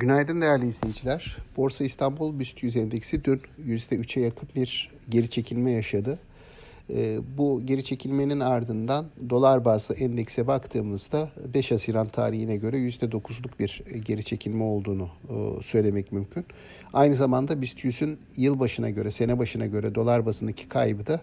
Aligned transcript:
Günaydın 0.00 0.40
değerli 0.40 0.66
izleyiciler. 0.66 1.36
Borsa 1.56 1.84
İstanbul 1.84 2.38
BIST 2.38 2.62
100 2.62 2.76
endeksi 2.76 3.24
dün 3.24 3.40
%3'e 3.66 4.22
yakın 4.22 4.48
bir 4.56 4.90
geri 5.08 5.30
çekilme 5.30 5.70
yaşadı. 5.70 6.18
Ee, 6.90 7.18
bu 7.38 7.62
geri 7.66 7.84
çekilmenin 7.84 8.40
ardından 8.40 9.06
dolar 9.30 9.64
bazlı 9.64 9.94
endekse 9.94 10.46
baktığımızda 10.46 11.30
5 11.54 11.70
Haziran 11.70 12.08
tarihine 12.08 12.56
göre 12.56 12.76
%9'luk 12.76 13.58
bir 13.58 13.82
geri 14.04 14.24
çekilme 14.24 14.64
olduğunu 14.64 15.08
e, 15.28 15.62
söylemek 15.62 16.12
mümkün. 16.12 16.46
Aynı 16.92 17.14
zamanda 17.14 17.62
BIST 17.62 17.84
100'ün 17.84 18.18
yıl 18.36 18.58
başına 18.58 18.90
göre, 18.90 19.10
sene 19.10 19.38
başına 19.38 19.66
göre 19.66 19.94
dolar 19.94 20.26
bazındaki 20.26 20.68
kaybı 20.68 21.06
da 21.06 21.20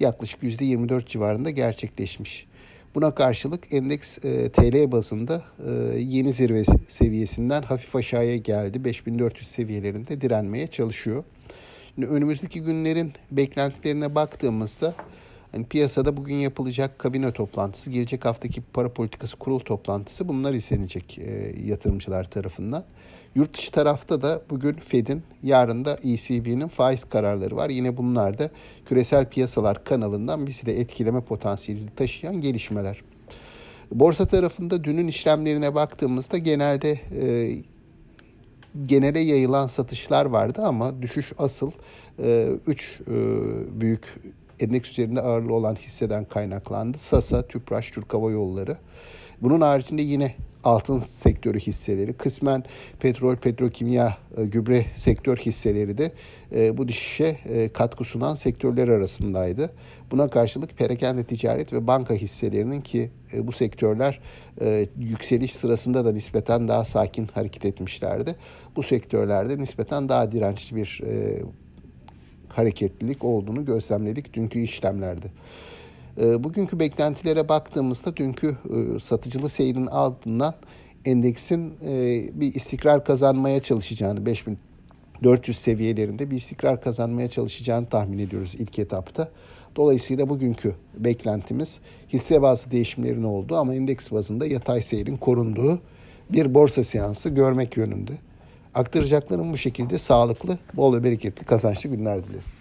yaklaşık 0.00 0.42
%24 0.42 1.06
civarında 1.06 1.50
gerçekleşmiş. 1.50 2.46
Buna 2.98 3.14
karşılık 3.14 3.74
endeks 3.74 4.18
e, 4.24 4.52
TL 4.52 4.92
bazında 4.92 5.42
e, 5.66 5.98
yeni 5.98 6.32
zirve 6.32 6.62
seviyesinden 6.88 7.62
hafif 7.62 7.96
aşağıya 7.96 8.36
geldi. 8.36 8.84
5400 8.84 9.48
seviyelerinde 9.48 10.20
direnmeye 10.20 10.66
çalışıyor. 10.66 11.24
Şimdi 11.94 12.08
önümüzdeki 12.08 12.62
günlerin 12.62 13.12
beklentilerine 13.30 14.14
baktığımızda 14.14 14.94
hani 15.52 15.66
piyasada 15.66 16.16
bugün 16.16 16.34
yapılacak 16.34 16.98
kabine 16.98 17.32
toplantısı, 17.32 17.90
gelecek 17.90 18.24
haftaki 18.24 18.60
para 18.60 18.92
politikası 18.92 19.36
kurul 19.36 19.58
toplantısı 19.58 20.28
bunlar 20.28 20.54
izlenecek 20.54 21.18
e, 21.18 21.54
yatırımcılar 21.64 22.30
tarafından. 22.30 22.84
Yurt 23.34 23.58
dışı 23.58 23.72
tarafta 23.72 24.22
da 24.22 24.42
bugün 24.50 24.72
Fed'in, 24.72 25.22
yarın 25.42 25.84
da 25.84 25.98
ECB'nin 26.04 26.68
faiz 26.68 27.04
kararları 27.04 27.56
var. 27.56 27.70
Yine 27.70 27.96
bunlar 27.96 28.38
da 28.38 28.50
küresel 28.86 29.26
piyasalar 29.26 29.84
kanalından 29.84 30.46
bizi 30.46 30.66
de 30.66 30.80
etkileme 30.80 31.20
potansiyeli 31.20 31.90
taşıyan 31.96 32.40
gelişmeler. 32.40 33.02
Borsa 33.92 34.26
tarafında 34.26 34.84
dünün 34.84 35.06
işlemlerine 35.06 35.74
baktığımızda 35.74 36.38
genelde 36.38 36.92
e, 36.92 37.56
genele 38.86 39.20
yayılan 39.20 39.66
satışlar 39.66 40.26
vardı 40.26 40.62
ama 40.64 41.02
düşüş 41.02 41.32
asıl 41.38 41.70
3 42.18 43.00
e, 43.00 43.12
e, 43.12 43.16
büyük 43.80 44.14
endeks 44.60 44.90
üzerinde 44.90 45.20
ağırlığı 45.20 45.54
olan 45.54 45.74
hisseden 45.74 46.24
kaynaklandı. 46.24 46.98
Sasa, 46.98 47.46
Tüpraş, 47.46 47.90
Türk 47.90 48.14
Hava 48.14 48.30
Yolları. 48.30 48.76
Bunun 49.42 49.60
haricinde 49.60 50.02
yine 50.02 50.34
altın 50.64 50.98
sektörü 50.98 51.60
hisseleri, 51.60 52.12
kısmen 52.12 52.64
petrol, 53.00 53.36
petrokimya, 53.36 54.16
e, 54.36 54.44
gübre 54.44 54.84
sektör 54.96 55.36
hisseleri 55.36 55.98
de 55.98 56.12
e, 56.52 56.78
bu 56.78 56.88
düşüşe 56.88 57.38
e, 57.48 57.68
katkı 57.68 58.04
sunan 58.04 58.34
sektörler 58.34 58.88
arasındaydı. 58.88 59.70
Buna 60.10 60.28
karşılık 60.28 60.78
perakende 60.78 61.24
ticaret 61.24 61.72
ve 61.72 61.86
banka 61.86 62.14
hisselerinin 62.14 62.80
ki 62.80 63.10
bu 63.38 63.52
sektörler 63.52 64.20
yükseliş 64.98 65.54
sırasında 65.54 66.04
da 66.04 66.12
nispeten 66.12 66.68
daha 66.68 66.84
sakin 66.84 67.26
hareket 67.26 67.64
etmişlerdi. 67.64 68.36
Bu 68.76 68.82
sektörlerde 68.82 69.58
nispeten 69.58 70.08
daha 70.08 70.32
dirençli 70.32 70.76
bir 70.76 71.00
hareketlilik 72.58 73.24
olduğunu 73.24 73.64
gözlemledik 73.64 74.34
dünkü 74.34 74.60
işlemlerde. 74.60 75.26
Ee, 76.20 76.44
bugünkü 76.44 76.78
beklentilere 76.78 77.48
baktığımızda 77.48 78.16
dünkü 78.16 78.48
e, 78.48 79.00
satıcılı 79.00 79.48
seyrin 79.48 79.86
ardından 79.86 80.54
endeksin 81.04 81.74
e, 81.84 82.22
bir 82.40 82.54
istikrar 82.54 83.04
kazanmaya 83.04 83.60
çalışacağını 83.60 84.26
5400 84.26 85.58
seviyelerinde 85.58 86.30
bir 86.30 86.36
istikrar 86.36 86.80
kazanmaya 86.80 87.30
çalışacağını 87.30 87.86
tahmin 87.86 88.18
ediyoruz 88.18 88.54
ilk 88.54 88.78
etapta. 88.78 89.28
Dolayısıyla 89.76 90.28
bugünkü 90.28 90.74
beklentimiz 90.94 91.80
hisse 92.12 92.42
bazı 92.42 92.70
değişimlerin 92.70 93.22
olduğu 93.22 93.56
ama 93.56 93.74
endeks 93.74 94.10
bazında 94.10 94.46
yatay 94.46 94.82
seyrin 94.82 95.16
korunduğu 95.16 95.80
bir 96.30 96.54
borsa 96.54 96.84
seansı 96.84 97.28
görmek 97.28 97.76
yönünde. 97.76 98.12
Aktaracaklarım 98.78 99.52
bu 99.52 99.56
şekilde 99.56 99.98
sağlıklı, 99.98 100.58
bol 100.74 100.94
ve 100.94 101.04
bereketli 101.04 101.44
kazançlı 101.44 101.90
günler 101.90 102.24
dilerim. 102.24 102.57